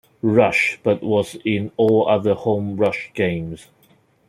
[0.23, 3.67] Rush, but was in all other home Rush games.